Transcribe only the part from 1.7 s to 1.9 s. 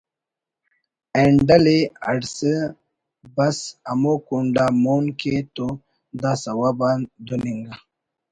ءِ